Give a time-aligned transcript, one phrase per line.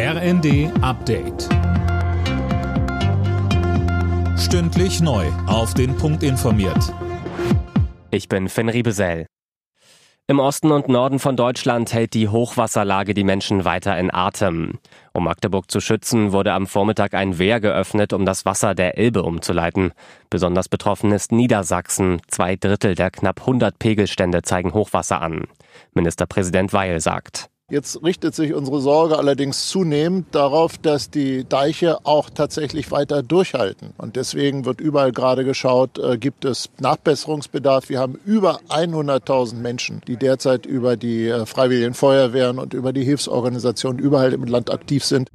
[0.00, 1.48] RND Update.
[4.38, 5.26] Stündlich neu.
[5.48, 6.94] Auf den Punkt informiert.
[8.12, 9.26] Ich bin Finn Riebesell.
[10.28, 14.78] Im Osten und Norden von Deutschland hält die Hochwasserlage die Menschen weiter in Atem.
[15.14, 19.24] Um Magdeburg zu schützen, wurde am Vormittag ein Wehr geöffnet, um das Wasser der Elbe
[19.24, 19.90] umzuleiten.
[20.30, 22.22] Besonders betroffen ist Niedersachsen.
[22.28, 25.48] Zwei Drittel der knapp 100 Pegelstände zeigen Hochwasser an.
[25.92, 27.50] Ministerpräsident Weil sagt.
[27.70, 33.90] Jetzt richtet sich unsere Sorge allerdings zunehmend darauf, dass die Deiche auch tatsächlich weiter durchhalten.
[33.98, 37.90] Und deswegen wird überall gerade geschaut, äh, gibt es Nachbesserungsbedarf.
[37.90, 43.04] Wir haben über 100.000 Menschen, die derzeit über die äh, Freiwilligen Feuerwehren und über die
[43.04, 45.28] Hilfsorganisationen überall im Land aktiv sind.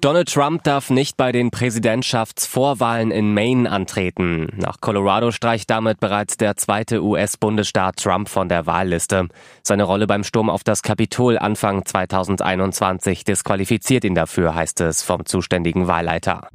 [0.00, 4.46] Donald Trump darf nicht bei den Präsidentschaftsvorwahlen in Maine antreten.
[4.56, 9.26] Nach Colorado streicht damit bereits der zweite US-Bundesstaat Trump von der Wahlliste.
[9.64, 15.26] Seine Rolle beim Sturm auf das Kapitol Anfang 2021 disqualifiziert ihn dafür, heißt es vom
[15.26, 16.48] zuständigen Wahlleiter.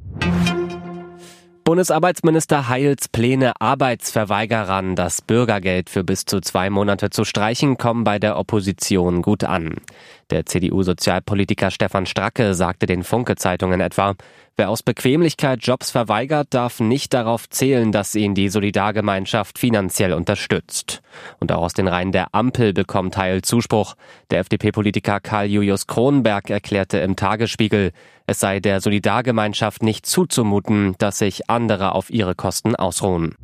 [1.64, 8.18] Bundesarbeitsminister Heils Pläne, Arbeitsverweigerern das Bürgergeld für bis zu zwei Monate zu streichen, kommen bei
[8.18, 9.76] der Opposition gut an.
[10.30, 14.14] Der CDU-Sozialpolitiker Stefan Stracke sagte den Funke-Zeitungen etwa,
[14.56, 21.02] wer aus Bequemlichkeit Jobs verweigert, darf nicht darauf zählen, dass ihn die Solidargemeinschaft finanziell unterstützt.
[21.40, 23.94] Und auch aus den Reihen der Ampel bekommt Heil Zuspruch.
[24.30, 27.92] Der FDP-Politiker Karl Julius Kronenberg erklärte im Tagesspiegel,
[28.26, 33.34] es sei der Solidargemeinschaft nicht zuzumuten, dass sich andere auf ihre Kosten ausruhen.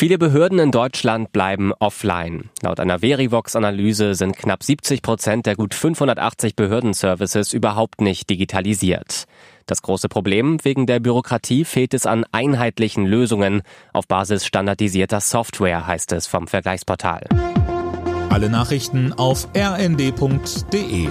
[0.00, 2.48] Viele Behörden in Deutschland bleiben offline.
[2.62, 9.26] Laut einer Verivox-Analyse sind knapp 70 Prozent der gut 580 Behördenservices überhaupt nicht digitalisiert.
[9.66, 13.60] Das große Problem, wegen der Bürokratie fehlt es an einheitlichen Lösungen
[13.92, 17.26] auf Basis standardisierter Software, heißt es vom Vergleichsportal.
[18.30, 21.08] Alle Nachrichten auf rnd.de